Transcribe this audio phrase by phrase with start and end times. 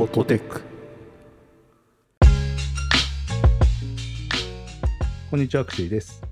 [0.00, 0.62] フォトテック
[5.30, 6.22] こんにちはアクシーです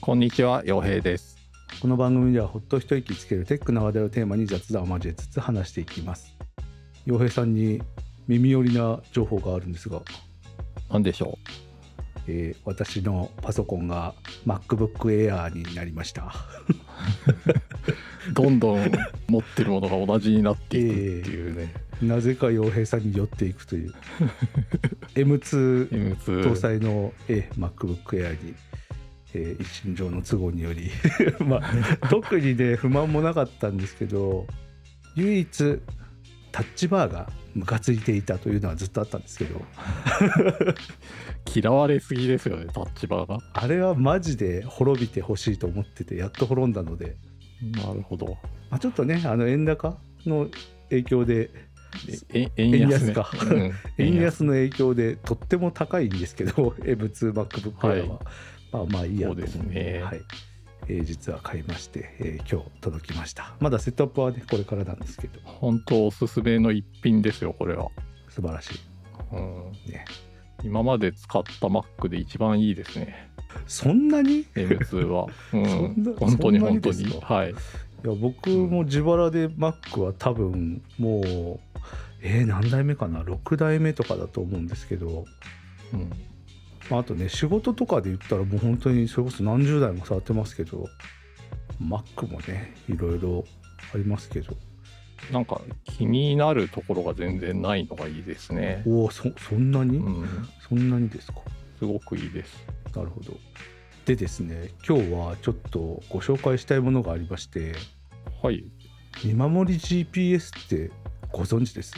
[0.00, 1.36] こんにちは、洋平です。
[1.82, 6.34] この番組ではほっと一息つけるテックな話題をテーマに雑談を交えつつ話していきます
[7.04, 7.82] 洋平さんに
[8.26, 10.00] 耳寄りな情報があるんですが、
[10.90, 11.36] なんでしょ
[12.26, 14.14] えー私のパソコンが
[14.46, 16.26] MacBook Air になりましたう。
[18.32, 18.90] どんどん
[19.28, 20.94] 持ってるものが同じになっていくって
[21.30, 21.89] いうね。
[22.02, 23.94] なぜか洋平さんに寄っていくという
[25.14, 26.56] M2 搭 M2。
[26.56, 28.54] 載の、えー MacBook Air に、
[29.34, 30.90] えー一身上の都合により
[31.44, 34.46] まあ特にね不満もなかったんですけど
[35.16, 35.78] 唯一
[36.52, 39.60] タッチバーがムカついていたというのはずっとあったんですけど
[41.52, 43.38] 嫌われすぎですよね、タッチバーが。
[43.52, 47.16] あれはマジで滅びてほしいと思っててやっと滅んだので、
[47.60, 48.38] なるほど。
[48.70, 50.48] まあ、ちょっとねあの円高の
[50.90, 51.69] 影響でええ
[52.56, 53.30] 円安,、か。
[53.42, 53.72] うん。
[53.98, 58.08] 円安の影響でとっても高いんですけど M2MacBook Air は、はい。
[58.08, 59.32] まあまあいいやと。
[59.34, 60.02] 思うですね。
[60.02, 60.20] はい。
[60.88, 63.54] えー実は買いまして、えー今日届きました。
[63.60, 65.40] まだセットアップはねこれからなんですけど。
[65.44, 67.88] 本当おすすめの一品ですよ、これは。
[68.28, 68.70] 素晴らし
[69.32, 70.04] うん、いね。
[70.64, 73.28] 今まで使った Mac で一番いいですね。
[73.66, 74.40] そんなに？
[74.40, 75.24] い M2 は。
[75.26, 77.04] うそん本当に本当に。
[77.20, 77.54] はい。
[78.08, 81.60] や僕も自腹で Mac は多分もう
[82.22, 85.24] えー何代目かな？6代目とかだと思うんですけど、
[85.92, 86.10] うん、
[86.90, 90.86] まあ、あとね仕事とかで言ったらもう本当にそれこそ何十代も触ってますけど
[91.82, 93.44] Mac もねいろいろ
[93.94, 94.54] ありますけど。
[95.30, 98.82] なんか気になるところが全然ないのがいいですね。
[98.86, 100.26] おおそそんなに、うん、
[100.66, 101.40] そんなにですか？
[101.78, 102.66] すごくいいです。
[102.96, 103.36] なるほど
[104.06, 107.74] でですね今日はちょっとご紹介したいものがありまして
[108.42, 108.64] はい。
[109.24, 110.90] 見守り GPS って
[111.30, 111.94] ご存知です？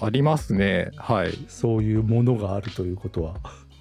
[0.00, 0.90] ありますね。
[0.96, 1.32] はい。
[1.48, 3.34] そういうものがあるということは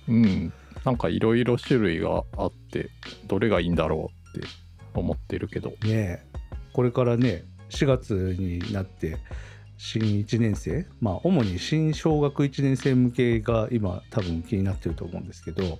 [0.08, 0.54] うん。
[0.84, 2.90] なんかいろいろ種類があって、
[3.28, 4.48] どれがいいんだろうって
[4.94, 5.70] 思ってるけど。
[5.70, 6.24] ねえ
[6.74, 9.18] これからね4月になって
[9.78, 15.80] 新1年生まあ主に新小学1年生向けが今多分気になってると思うんですけど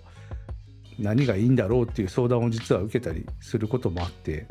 [1.00, 4.48] 何がいいんだろうっていう相談を実は受けたりすることもあって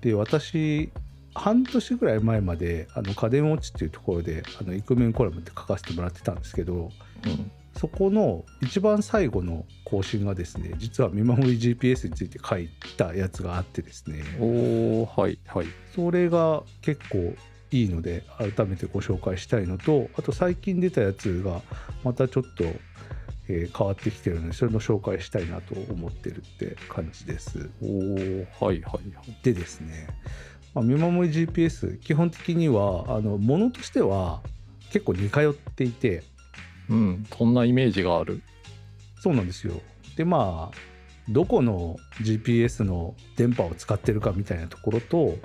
[0.00, 0.90] で私
[1.34, 6.90] 半年ぐらい前まであの家電ウォッチっていうところであのイクメンコラムって書かせてもらってたんですけど
[7.24, 7.50] うん。
[7.76, 15.66] そこの一番最後の更新がですね実は見守り GPS について書いたやつがあってですねおー、はい、はい。
[15.94, 17.34] それが結構
[17.70, 21.62] いいので改めてご紹介したいのとあと最近出たやつが
[22.04, 22.64] またちょっと、
[23.48, 27.70] えー変わってきてるのでそれも紹介したいなと思ってるって感じです。
[27.82, 29.44] おー、はい、はい。
[29.44, 30.08] でですね、
[30.74, 34.40] まあ、見守り GPS 基本的にはあのものとしては
[34.92, 36.22] 結構似通っていて
[36.88, 38.42] うん、そんなイメージがある。
[39.20, 39.74] そうなんですよ。
[40.16, 40.76] でまあ
[41.28, 45.38] どこの GPS の電波を使ってるかみたいなところと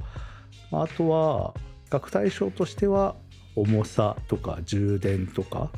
[0.71, 1.53] まああとは
[1.85, 3.15] 比較対象としては
[3.55, 5.71] 重さとか充電とか、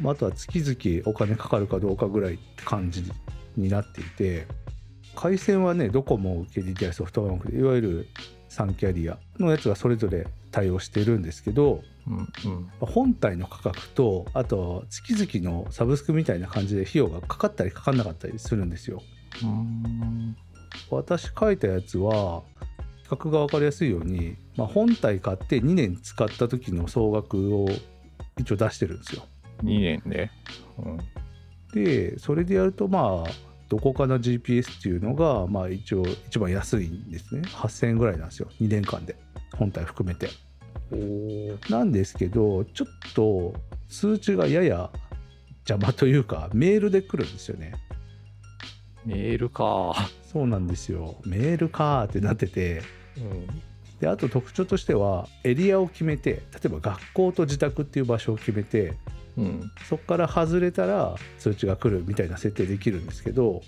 [0.00, 3.02] まあ、あとは月々お金かかるかどうかぐらいって感じ
[3.56, 4.46] になっていて
[5.14, 8.08] 回線はねドコモ KDDI ソフトバンクでいわゆる
[8.50, 12.70] 3キャリアのやつがそれぞれ対応してるんですけどうん、うん。
[12.80, 19.02] 本体の価格とあと月々のサブスクみたいな感じで費用がかかったりかかんなかったりするんですよ。
[20.90, 22.42] 私書いたやつは
[23.04, 27.68] 比較が分かりやすいように、まあ、本体買って2年使った時の総額を
[28.38, 29.24] 一応出してるんですよ。
[29.62, 30.30] 2年ね。
[30.78, 30.98] うん。
[31.72, 33.30] でそれでやるとまあ
[33.68, 39.16] どこかな GPS っていうのがまあ一応一番安いんですね8000円ぐらいなんですよ2年間で
[39.56, 40.28] 本体含めて。
[41.70, 43.54] なんですけどちょっと
[43.88, 44.90] 通知がやや
[45.66, 47.72] 邪魔というかメールで来るんですよね
[49.06, 49.94] メールか。
[50.22, 52.82] そうなんですよメールかーってなってて
[53.16, 53.46] うん。
[54.00, 58.94] であと特徴としてはエリアを決めて例えば学校と自宅っていう場所を決めて
[59.36, 59.70] うん。
[59.88, 63.62] そこから外れたら通知が来るみたいな設定できるんですけど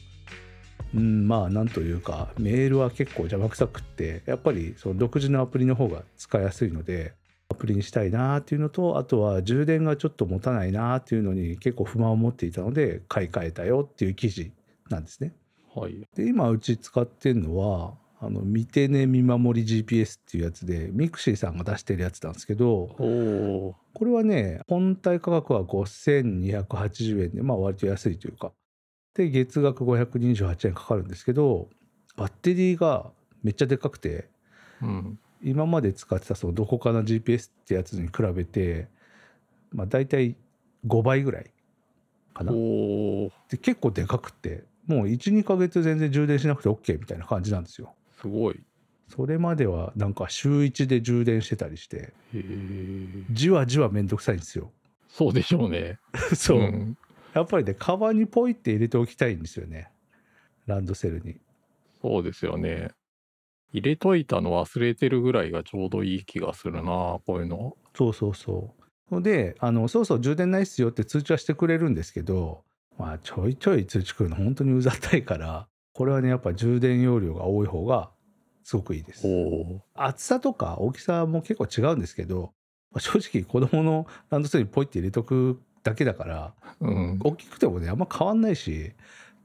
[0.94, 7.14] うんまあなんというかメールは結構邪魔くさくってやっぱりその独自のアプリの方が使いやすいので
[7.50, 14.52] アプリにしたいなっていうのとあとは充電がちょっと持たないなっていうのに結構不満を持っていたので買い替えたよっていう記事
[14.88, 15.32] なんですね。
[15.75, 16.06] はい。
[16.17, 17.94] で今うち使ってるのは
[18.25, 23.75] あの見てね見守り GPS っていうやつでミクシーさんが出してるやつなんですけどこ
[24.05, 28.53] れはね本体価格は5280円でまあ割と安いというか。
[29.15, 31.69] で月額528円かかるんですけど
[32.17, 33.12] バッテリーが
[33.44, 34.29] めっちゃでかくて
[34.82, 35.19] うん。
[35.41, 38.88] 今まで使ってたそのどこかな GPS ってやつに比べて
[39.75, 40.37] まあ、大体
[40.87, 41.50] 5倍ぐらい
[42.32, 42.53] かな。
[42.53, 48.61] で結構でかくってもう12ヶ月全然充電しなくて OK みたいな感じなんですよすごい。
[49.08, 52.14] それまではなんか週1で充電してたりして
[53.31, 54.72] じわじわめんどくさいんですよ。
[55.08, 55.99] そうでしょうね。
[56.34, 56.96] そう、ん。
[57.34, 59.90] やっぱりねカバンにポイって入れておきたいんですよね。
[60.66, 61.37] ランドセルに。
[62.00, 62.90] そうですよね。
[63.72, 67.76] 入れといたの忘れてるぐらいがちょうどいい気がするなこういうの。
[67.94, 68.84] そうそうそう。
[69.22, 72.64] であのそうそう充電ないっすよって通知はしてくれるんですけど
[72.99, 78.11] まあちょいちょい通知来るの本当にうざったいからこれはねやっぱ充電容量が多い方が
[78.64, 79.26] すごくいいです。
[79.94, 82.52] 厚さとか大きさも結構違うんですけど
[82.91, 87.19] まあ正直子供のランドセルにポイって入れとくだけだからうん。
[87.23, 88.93] 大きくてもねあんま変わんないし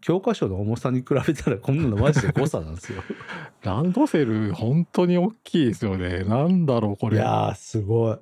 [0.01, 3.03] 教科書の重さに比べたらこんなのマジで誤差なんですよ。
[3.61, 6.23] ランドセル本当に大きいですよね。
[6.23, 7.17] なんだろうこれ。
[7.17, 8.17] いやーすごい。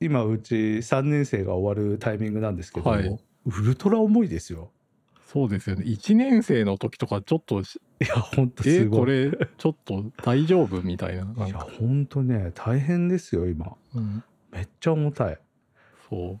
[0.00, 3.08] 今うち3年生が終わるタイミングなんですけど、はい。
[3.08, 3.18] ウ
[3.50, 4.70] ルトラ重いですよ
[5.30, 5.84] そうですよね。
[5.84, 9.00] 1年生の時とかちょっとしいやほんとえすごい。
[9.00, 11.26] これちょっと大丈夫みたいな。
[11.26, 13.76] ないんやか、ほんとね大変ですよ今。
[13.94, 15.38] うん、めっちゃ重たい。
[16.08, 16.40] そ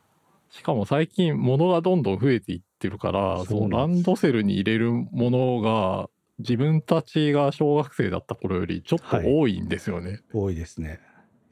[0.50, 6.08] しかも最近物がどんどん増えていってるからそのランドセルに入れるものが
[6.38, 9.26] 自分たちが小学生だった頃よりちょっとはい。
[9.26, 10.98] 多いんですよね、多いですね。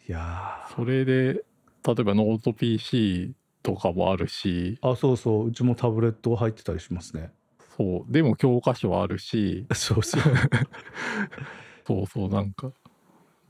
[0.09, 3.35] いやそれで例えばノート PC
[3.67, 4.79] とかもあるし。
[4.81, 5.49] ーあそうそう。
[5.49, 7.33] うちもタブレットが入ってたりしますね。
[7.77, 8.13] そう。
[8.13, 9.67] でも教科書あるし。
[9.75, 10.23] そうそう。
[11.85, 12.29] そうそう。
[12.29, 12.71] なんか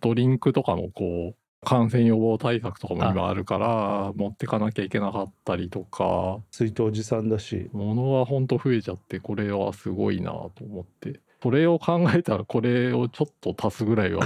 [0.00, 6.40] ドリンクとかもこう感染予防対策とかも今あるから持ってかなきゃいけなかったりとか。
[6.50, 7.68] 水筒持参だし。
[7.74, 11.20] 物はほんと増えちゃってこれはすごいなと思って。
[11.42, 14.24] それを考えたらこれをちょっと足すぐらいは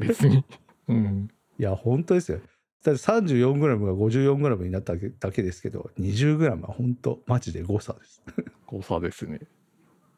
[0.00, 0.44] 別に。
[0.88, 1.28] うん。
[1.58, 2.40] いや本当ですよ
[2.86, 8.22] だって 34g が 54g になっただけですけど 20g は本当マジで誤差です。
[8.66, 9.40] 誤差ですね。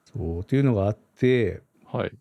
[0.05, 2.13] そうっていうのがあってはい。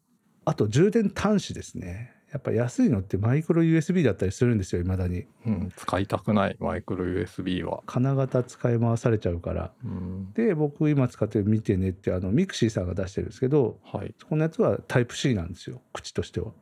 [0.46, 2.14] あと充電端子ですね。
[2.32, 5.26] やっぱ安いのってマイクロ USB だったりするんですよ未だに。
[5.46, 7.84] うん使いたくないマイクロ USB は。
[7.86, 9.74] 金型使い回されちゃうから。
[9.84, 10.32] うん。
[10.34, 14.16] で僕今使ってる見てねってあのミクシーさんが出してるんですけどはい。
[14.18, 16.48] そこのやつはタイプ C なんですよ口としては。
[16.48, 16.54] の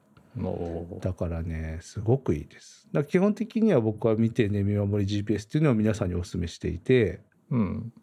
[1.02, 2.88] だからねすごくいいです。
[2.92, 7.94] だ基本的には僕は見てね見守り GPS っていうのを皆さんにお勧めしていてうん。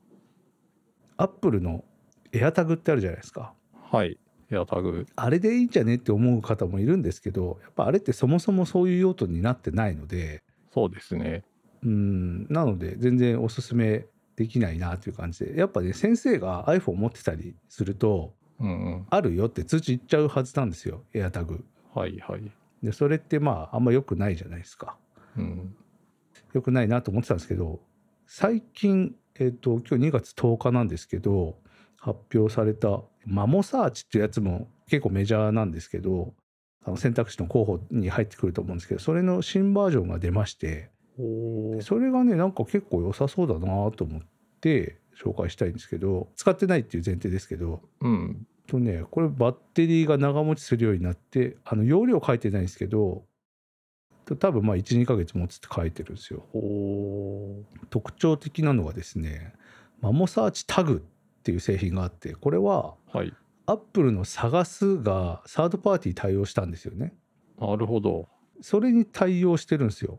[1.17, 1.84] アップルの
[2.32, 3.52] AirTag ってあるじゃないですか。
[3.90, 4.19] はい。
[4.50, 5.06] エアタグ。
[5.17, 10.43] あれでいいんじゃねって思う方もいるんですけどやっぱあれってそもそもそういう用途になってないので
[10.73, 11.44] そうですね。
[11.82, 12.46] うん。
[12.49, 14.06] なので全然おすすめ
[14.37, 15.58] できないなという感じで。
[15.58, 19.06] やっぱね先生が iPhone 持ってたりするとうんうん。
[19.11, 21.62] あるよって通知いっちゃうはずなんですよ AirTag
[21.94, 22.53] はいはい。
[22.83, 24.97] でそれってまああんま良くないじゃないですか。
[25.37, 25.77] うん。
[26.53, 27.81] 良くないなと思ってたんですけど
[28.27, 31.56] 最近えっ、と今日2月10日なんですけど
[31.99, 36.35] 発表されたマモサーチっていうやつも結構メジャーなんですけど
[36.85, 40.91] あの選択肢の候補に入ってくると思うんですけどそれの新バージョンが出まして
[41.81, 44.23] それがねなんか結構良さそうだなと思っ
[44.61, 47.81] て紹介したいんですけど使ってないっていう前提ですけど。
[48.00, 53.25] うんとねこれバッテリーが長持ちするようになってあの容量書いてないんですけど
[54.39, 56.43] 多分まあ12ヶ月持つって書いてるんですよ。
[57.91, 59.53] 特徴的なのがですね
[60.01, 63.35] マモサーチタグっていう製品があってこれははい。
[63.67, 67.13] アップルの探すがサードパーティー対応したんですよね。
[67.61, 68.29] なるほど。
[68.61, 70.19] それに対応してるんですよ。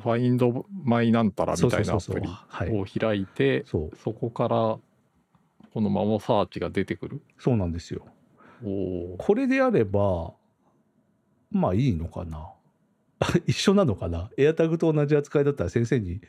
[0.00, 2.70] ファインドマイなんたらみたいなアそうそうそうプリはい。
[2.70, 3.96] を開いてそう。
[3.96, 4.78] そこから
[5.72, 7.22] このマモサーチが出てくる？
[7.38, 8.06] そうなんですよ。
[8.64, 9.16] おー。
[9.18, 10.32] これであれば
[11.50, 12.52] まあいいのかな？
[13.46, 14.30] 一緒なのかな？
[14.36, 16.20] エアタグと同じ扱いだったら先生に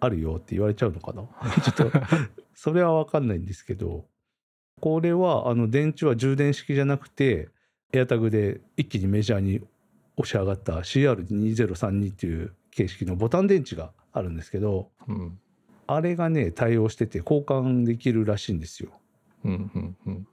[0.00, 1.22] あるよって言われちゃうのかな？
[1.62, 1.98] ちょっと
[2.54, 4.06] それは分かんないんですけど
[4.80, 7.48] これはあの電池は充電式じゃなくて
[7.92, 9.60] エアタグで一気にメジャーに
[10.16, 15.38] 押し上がった CR2032 っていう形式のボタン電池があるんですけどうん
[15.92, 18.90] あれがね対応してて交換できるらしいんですよ。
[19.44, 20.28] うんうんうん。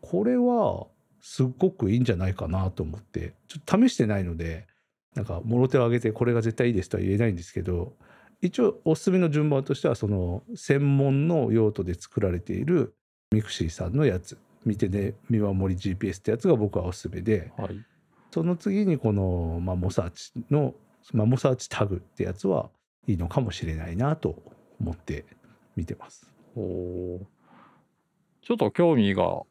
[0.00, 0.86] これは
[1.20, 3.34] すっごくいいんじゃないかなと思って。
[3.46, 4.66] ちょっと試してないので
[5.14, 7.92] なんかもろ手を挙げてこれが絶対いいですとは言えないんですけど
[8.40, 12.94] 一応おすすめの順番としてはその専門の用途で作られている
[13.32, 14.38] ミクシーさんのやつ。
[14.64, 17.52] 見てね見守り GPS ってやつが僕はおすすめで。
[17.58, 17.84] はい。
[18.30, 20.74] その次にこのマモサーチの
[21.12, 22.70] マモサーチタグってやつは
[23.06, 24.42] いいのかもしれないなと
[24.82, 25.24] 思って
[25.76, 26.30] 見てます。
[26.54, 27.20] おー
[28.42, 29.42] ちょっと興味が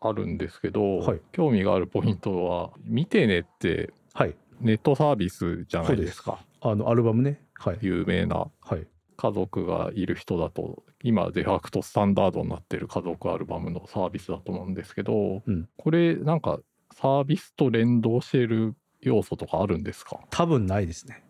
[0.00, 1.20] あるんですけど、はい。
[1.30, 4.34] 興味があるポイントは見てねってはい。
[4.60, 6.44] ネットサービスじゃないですか。
[6.60, 7.40] あのアルバムね。
[7.54, 7.78] はい。
[7.80, 8.86] 有名なはい。
[9.16, 15.68] 家族がいる人だと今デファクトスタンダードになってる家族アルバムのサービスだと思うんですけど、うん。
[15.76, 16.58] これなんか
[16.92, 20.18] サービスと連動している要素とかあるんですか？
[20.30, 21.22] 多分ないですね。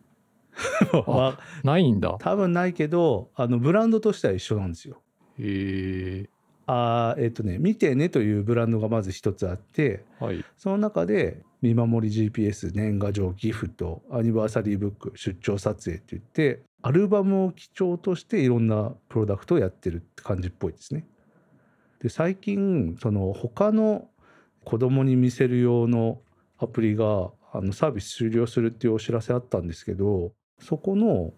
[1.07, 2.17] わないんだ。
[2.21, 5.01] 多分ないけどあのブランドとしては一緒なんですよ。
[5.39, 6.29] へえ
[6.67, 10.45] あーえっ、とね見てねというブランドがまず一つあってはい。
[10.57, 21.07] その中で見守り GPS 年賀状ギフトアニバーサリーブック出張撮影って言ってアルバムを基調としていろんなプロダクトをやってるって感じっぽいですね。
[22.01, 24.09] で最近その他の
[24.65, 26.21] 子供に見せる用の
[26.59, 31.33] アプリがあのサービス終了するっていうお知らせあったんですけどそこの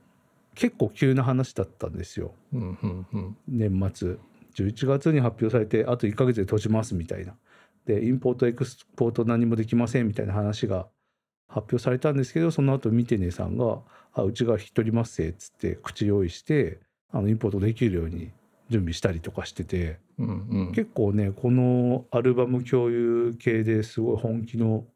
[0.55, 3.37] 結構急な話だったんですようんうんうん。
[3.49, 4.17] 年末
[4.55, 7.35] 11月に発表されてあと1ヶ月で閉じますみたいな
[7.87, 10.87] でインポートエクスポート何もできませんみたいな話が
[11.49, 13.81] 発表されたんですけどその後ミテネさんが
[14.15, 16.79] 「あうちが引き取りますせ」っつって口用意して
[17.11, 18.31] あのインポートできるように
[18.71, 20.73] 準備したりとかしててうんうん。
[20.73, 24.87] 結構ねこのアルバム共有系ですごい本気の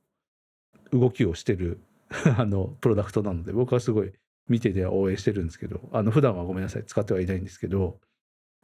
[0.93, 1.81] 動きをしてる
[2.39, 4.13] あのプロダクトなので僕はすごい
[4.49, 7.99] 見てで応援してるんですけどあの普段はごめんなさい使ってはいないんですけど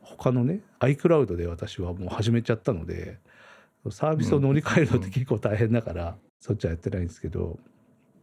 [0.01, 3.19] 他のね iCloud で私はもう始めちゃったので
[3.91, 7.59] サービスを乗り換えるのって結構大変だから、そっちはやってないんですけど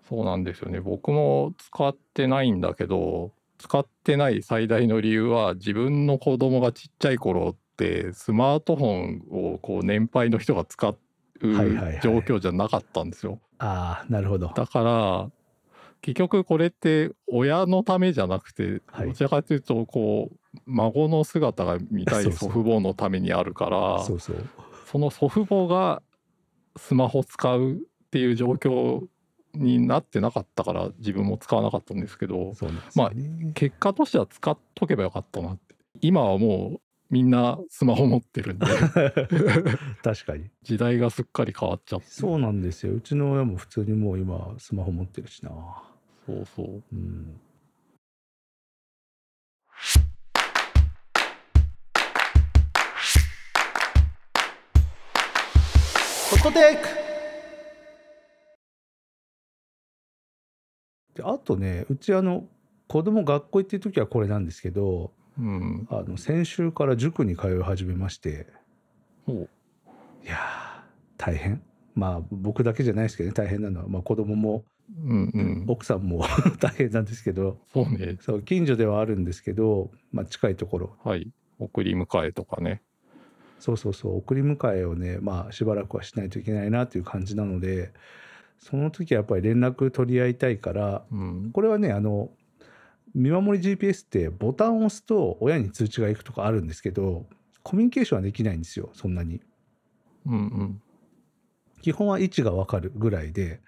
[0.07, 0.81] そうなんですよね。
[0.81, 11.10] 僕も使ってないんだけど、使ってない最大の理由は自分の子供がちっちゃい頃ってスマートフォンをこう年配の人が使うはいはいはい
[12.01, 13.39] 状況じゃなかったんですよ。
[13.57, 14.51] ああなるほど。
[14.55, 15.31] だから
[16.01, 19.07] 結局これって親のためじゃなくてはい。
[19.07, 24.45] どちらかというとこう孫の姿が見たい祖父母のためにあるからそうそう。
[24.85, 26.01] その祖父母が
[26.77, 27.77] スマホ使うっ
[28.11, 29.01] ていう状況
[29.53, 35.75] になってなかったから自分も使わなかったんですけどそうなんですよね、結果としては使っとけばよかったなって。
[35.99, 38.65] 今はもうみんなスマホ持ってるんで。
[40.01, 40.49] 確かに。
[40.63, 42.05] 時代がすっかり変わっちゃって。
[42.07, 42.93] そうなんですよ。
[42.93, 45.51] うちの親も普通にもう今スマホ持ってるしな。
[46.25, 46.81] そうそう。
[46.93, 47.41] うん。
[56.29, 56.87] ホットテイク。
[61.15, 62.47] であとねうちあの
[62.87, 65.87] 子供学校行ってる時はこれなんですけどうん。
[65.89, 68.47] あの先週から塾に通い始めまして。
[69.27, 69.33] い
[70.25, 70.81] やー
[71.17, 71.61] 大変。
[71.95, 73.33] まあ僕だけじゃないですけどね。
[73.33, 74.63] 大変なのは、まあ、子供も
[75.05, 75.65] うんうん。
[75.67, 76.23] 奥さんも
[76.59, 77.59] 大変なんですけど。
[77.73, 78.17] そうね。
[78.19, 80.95] そう近所ではあるんですけど、まあ、近いところ。
[81.03, 81.31] はい。
[81.59, 82.81] 送り迎えとかね。
[83.59, 84.17] そうそうそう。
[84.17, 87.93] 送り迎えをねまあしばらくはしないといけないなという感じなので
[88.57, 91.51] その時はやっぱり連絡取り合いたいからうん。
[91.51, 92.31] これはねあの
[93.13, 97.25] 見守り GPS ってボタンを押すと親に通知が行くとかあるんですけど
[97.63, 99.41] コミュニケーションはできないんですよそんなに。
[100.25, 100.81] うんうん。
[101.81, 103.59] 基本は位置が分かるぐらいで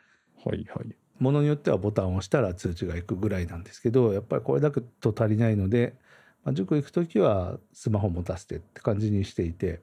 [0.45, 0.95] はいはい。
[1.19, 5.95] ものによってはボタンを押したら通知が行くぐらいなんですけどやっぱりこれだと足りないので、
[6.43, 9.81] まあ、塾行く時はスマホ持たせてって感じにしていて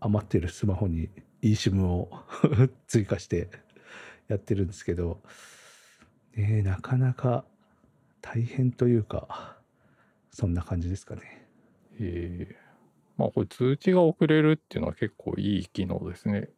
[0.00, 1.08] 余ってるスマホに
[1.42, 2.10] eSIM を
[2.86, 3.48] 追加して
[4.28, 5.20] やってるんですけど、
[6.36, 7.44] ねえ、なかなか
[8.26, 9.58] 大変というか
[10.30, 11.46] そんな感じですかね。
[12.00, 12.56] ええ。
[13.18, 16.48] まあこれ通知が送れるっていうのは結構いい機能ですね。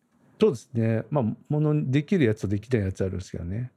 [0.40, 1.02] そうですね。
[1.11, 3.73] まあものにできるやつとできないやつあるんですけどね。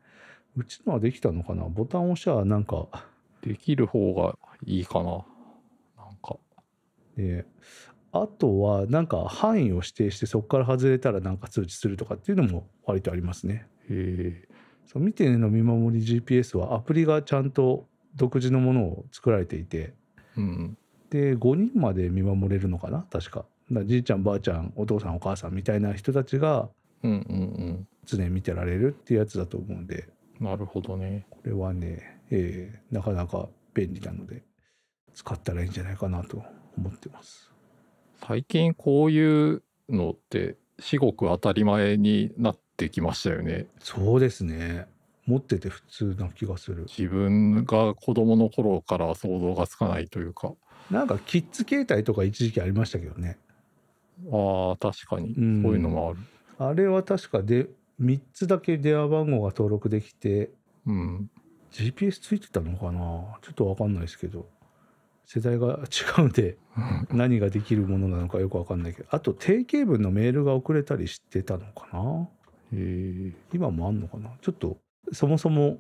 [0.56, 1.64] うちのはできたのかな？
[1.64, 2.88] ボタンを押しゃなんか
[3.42, 5.26] できる方がいいかな。
[5.98, 6.38] なんか。
[7.18, 7.46] で
[8.12, 13.68] あとはなんか範囲を指定してそこから外れたらなんか通知するとかっていうのも割とありますね。
[13.90, 14.49] ええ
[14.92, 19.94] そう見てねの見守り GPS はアプリがちゃんと独自のものを作られていて。
[20.36, 20.78] うん
[21.12, 23.46] で5人まで見守れるのかな確か。
[23.86, 26.70] じいちゃんばあちゃんお父さんお母さんみたいな人たちが
[28.06, 30.08] 常に見てられるっていうやつだと思うんで。
[30.40, 31.26] うんなるほどね。
[31.30, 34.44] これはね、えーなかなか便利なので
[35.14, 36.44] 使ったらいいんじゃないかなと
[36.78, 37.52] 思ってます。
[38.26, 43.66] 最近こういうのって至極当たり前になってきましたよね。
[43.80, 44.86] そうですね。
[45.26, 46.86] 持ってて普通な気がする。
[46.88, 50.54] 自分が子供の頃からは想像がつかないというか。
[50.90, 53.38] なんかキッズ携帯とか一時期ありましたけどね。
[54.32, 55.34] ああ確かに。
[55.34, 55.64] うん。
[55.64, 56.20] そういうのもある。
[56.70, 57.68] あれは確かで
[58.00, 60.52] 3つだけ電話番号が登録できて
[60.86, 61.30] うん、
[61.72, 63.00] GPS ついてたのかな？
[63.42, 64.48] ちょっと分かんないですけど。
[65.32, 65.82] 世代が
[66.18, 66.58] 違うんで
[67.12, 69.10] 何ができるものなのかよく分かんないけど。
[69.12, 72.28] あと定型文のメールが送れたりしてたのかな？
[72.74, 74.30] へえ今もあんのかな？
[74.42, 74.78] ちょっと
[75.12, 75.78] そもそも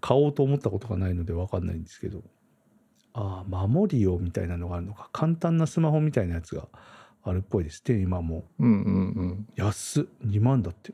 [0.00, 2.22] 買おうと思ったことがないので分かんないんですけど。
[3.14, 5.08] ああ守りよみたいなのがあるのか。
[5.12, 6.68] 簡単なスマホみたいなやつが
[7.24, 7.82] あるっぽいです。
[7.88, 8.44] ね今も。
[8.60, 9.48] うんうんうん。
[9.56, 10.04] 安っ。
[10.24, 10.92] 2万だって。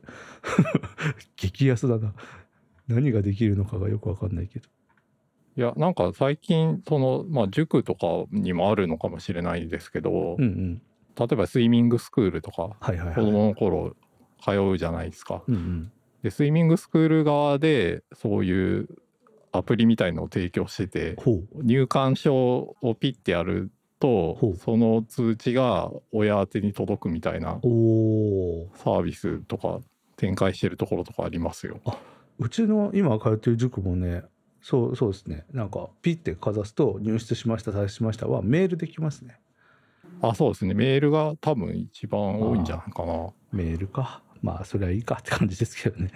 [1.36, 2.14] 激安だな。
[2.88, 4.68] 何ができるのかがよくわかんないけど。
[5.56, 10.82] いやなんか最近そのまあ塾とかにもあるのかもしれないですけど、うんうん。
[11.16, 13.14] 例えばスイミングスクールとかはいはいはい。
[13.16, 13.96] 子供の頃
[14.44, 15.42] 通うじゃないですか。
[15.46, 15.92] うんうん。
[16.22, 18.88] でスイミングスクール側でそういう
[19.52, 21.16] アプリみたいのを提供してて
[21.62, 23.70] 入館証をピッてやる
[24.00, 29.80] とその通知が親宛てに届くみたいなサービスとか
[30.16, 31.80] 展開してるところとかありますよ。
[32.38, 34.22] うちの今通ってる塾もね
[34.60, 35.44] そうそうですね。
[35.52, 39.38] なんかピッてかざすと入室しました退出しましたはメールできますね。
[40.22, 40.72] あそうですね。
[40.72, 43.28] メールが多分一番多いんじゃないかな。
[43.52, 46.10] メールかまあそれはいいかって感じですけどね。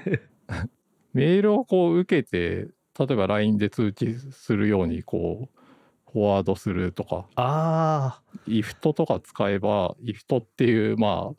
[1.14, 2.68] メールをこう受けて
[2.98, 11.32] 例えば LINE で通知するようにこうフォワードするとかあ IFT とか使えば IFT っていうま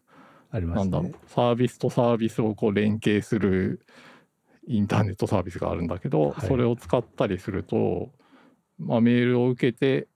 [0.51, 0.91] あありあますね。
[0.91, 3.85] なんだろうサービスとサービスをこう連携する
[4.67, 6.47] インターネットサービスがあるんだけど、はい。
[6.47, 8.09] それを使ったりすると、
[8.79, 10.07] まあ、メールを受けて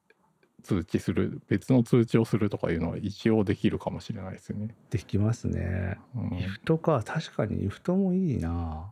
[0.64, 4.76] 通知する別の通知をするとかいうのは一応できるかもしれないですよね。
[4.90, 6.00] できますね。
[6.16, 6.38] うん。
[6.40, 7.04] イフトか。
[7.06, 8.92] 確かにイフトもいいな。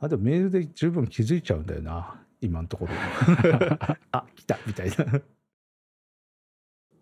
[0.00, 2.22] あでもメールで十分気づいちゃうんだよな。
[2.40, 2.92] 今のところ。
[4.12, 5.20] あ来たみたいな。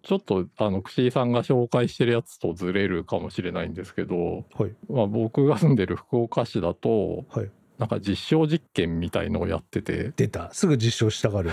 [0.02, 4.74] ちょっとあの串井さんが紹介してるやつとずれるかもしれないんですけど、はい。
[4.88, 7.50] まあ、僕が住んでる福岡市だとはい。
[7.78, 10.12] なんか実証実験みたいのをやってて。
[10.16, 10.52] 出た。
[10.52, 11.50] すぐ実証したがる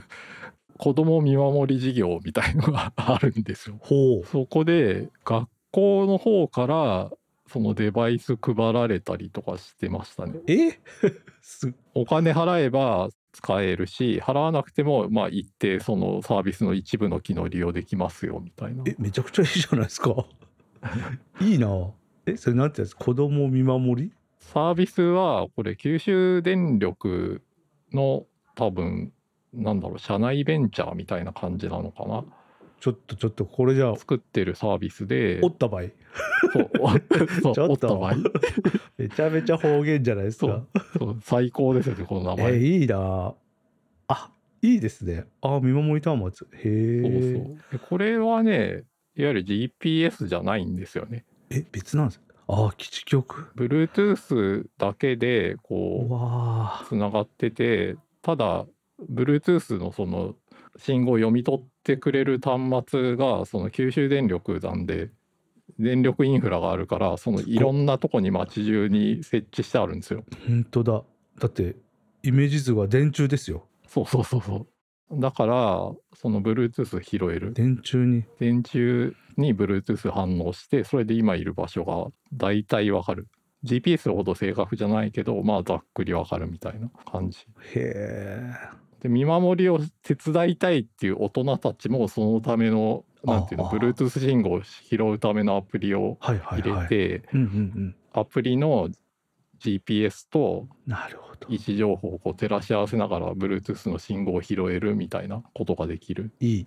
[0.78, 3.78] 子ども見守り事業みたいのがあるんですよ。
[4.26, 7.10] そこで学校の方から
[7.48, 10.40] そのデバイス配られたりとかしてましたね。
[10.46, 10.78] え？
[11.40, 18.82] す お金払えば使えるし払わなくてもまあ一定そのサービスの一部の機能利用できますよみたいな。
[18.86, 20.14] えめちゃくちゃいいじゃないですか
[21.40, 21.90] いいな
[22.26, 22.94] えそれなんてやつ？
[22.94, 24.12] 子供見守り？
[24.38, 27.42] サービスはこれ九州電力
[27.92, 29.12] の多分
[29.56, 32.24] なんだろう社内ベンチャーみたいな感じなのかな？
[32.78, 35.40] ちょっとちょっとこれじゃあ作ってるサービスで。
[35.42, 35.82] おった場合。
[36.52, 36.70] そう
[37.42, 37.72] そうちょっと。
[37.72, 38.14] おった場合。
[38.98, 40.62] めちゃめちゃ方言じゃないですか？
[40.98, 42.54] そう最高ですよねこの名前。
[42.54, 43.34] えいいな。
[44.08, 44.30] あ
[44.62, 45.24] いいですね。
[45.40, 46.46] あ見守り端末。
[46.52, 47.78] へそうえそう。
[47.78, 48.84] でこれはね
[49.16, 51.24] いわゆる GPS じゃないんですよね。
[51.50, 52.20] え別なんです。
[52.48, 53.46] あ基地局。
[53.56, 58.66] Bluetooth だけでうこうわつながっててただ
[59.10, 60.34] Bluetooth のその
[60.78, 65.10] 信号を読み取ってくれる端末がその九州電力なんで
[65.78, 70.24] 電力インフラがあるからそのいろんなとこに街中に設置してあるんですよ。
[70.46, 71.02] 本当だ。
[71.38, 71.76] だって
[72.22, 73.66] イメージ図は電柱ですよ。
[73.86, 74.66] そうそうそうそ
[75.10, 75.20] う。
[75.20, 75.54] だから
[76.14, 77.52] その Bluetooth 拾える。
[77.52, 78.24] 電柱に。
[78.38, 83.28] 電柱に Bluetooth 反応してそれで今いる場所が大体わかる。
[83.64, 87.46] GPS ほど正確じゃないけどまあざっくりわかるみたいな感じ。
[87.74, 96.88] へえで見守りを手伝いたいっていう大人たちもそのためのなんていうの Bluetooth 信号を拾うためのアプリをはいはい入はい。
[96.90, 97.28] れて
[98.12, 98.88] アプリの
[99.60, 100.66] GPS と
[101.48, 106.32] 位置情報をこう照らし合わせながら Bluetooth の信号を拾えるみたいなことができる。
[106.40, 106.66] いい。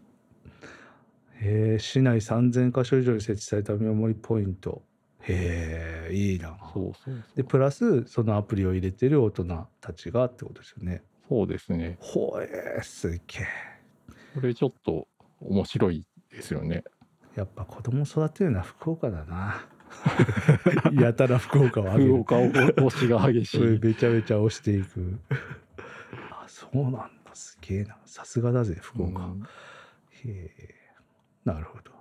[1.41, 4.81] へえ市内3000箇所以上に設置された見守りポイント。
[5.21, 6.57] へえいいな。
[6.73, 7.23] そうそうそう。
[7.35, 11.97] でプラスそのアプリを入れてる大人たちがってことですよねそうですね。
[12.01, 13.19] ほえーすげえ。
[14.33, 15.07] これちょっと
[15.39, 16.83] 面白いですよね。
[17.35, 19.63] やっぱ子供育てるのは福岡だな。
[20.99, 22.23] やたら福岡を上げる。
[22.23, 22.41] 福岡を
[22.89, 23.79] 推しが激しい。
[23.79, 25.19] めちゃめちゃ押していく。
[26.31, 27.95] あそうなんだすげえな。
[28.05, 29.43] さすがだぜ福岡、うん。
[30.23, 30.75] へえ。
[31.45, 31.91] なるほど。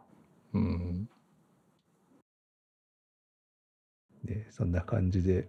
[0.55, 1.09] うん、
[4.29, 5.49] ね、そんな感じで。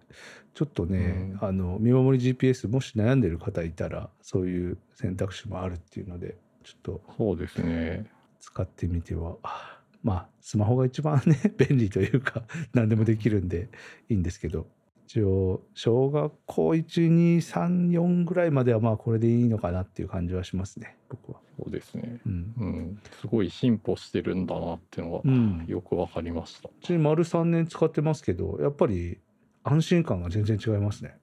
[0.53, 1.47] ちょっとね、うん。
[1.47, 8.05] あの見守り GPS もし悩んでる方いたらそういう選択肢もあるっていうのでちょっとそうですね。
[8.39, 9.35] 使ってみては。
[9.43, 13.69] あまあスマホが一番ね 便利というか何でもできるんで
[14.07, 14.67] いいんですけど
[15.09, 21.39] 一応小学校1234ぐらいまではまあこれでいいのかなっていう感じはしますね僕は。
[21.57, 22.19] そうですね。
[22.27, 26.69] うんうん、すごい進歩してるんだなっていうのがうん、よくわかりました。
[26.69, 29.17] うち丸3年使ってますけどやっぱり
[29.63, 31.17] 安心感が全然違いますね。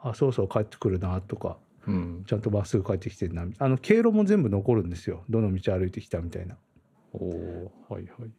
[0.00, 6.56] あそうそう帰ってくるなとかうん、ちゃんとまっすぐ帰ってきてるなあの経路も全部残るんですよどの道歩いてきたみたいな。
[7.12, 7.28] お
[7.92, 8.30] はいはい。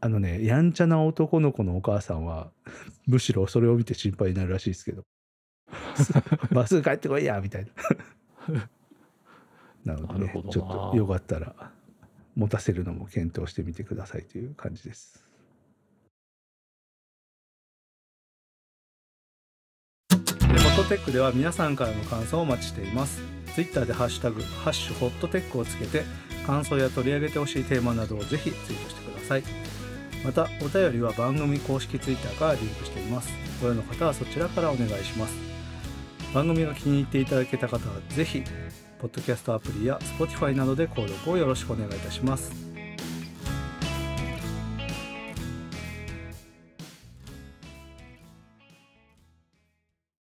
[0.00, 2.50] あのねやんちゃな男の子のお母さんは
[3.06, 5.02] むしろそれを見て心配になるらしいですけど
[6.50, 7.70] まっすぐ帰ってこいやみたいな。
[9.84, 11.72] なので、ねなるほどなちょっとよかったら
[12.36, 15.24] 持たせるのも検討してみてくださいという感じです。
[20.10, 23.20] でフォトテックでは皆さんからの感想をお待ちしています。
[23.54, 26.04] ツイッターでハッシュタグハッシュホットテックをつけて
[26.46, 29.67] 感想や取り上げてほしいテーマなどをぜひツイートしてください。
[30.24, 33.30] またお便りは番組公式 Twitter からリンクしています。
[33.62, 35.34] ご用の方はそちらからお願いします。
[36.34, 38.42] 番組が気に入っていただけた方は是非
[38.98, 42.67] ポッドキャストアプリや Spotify などで購読をよろしくお願いいたします。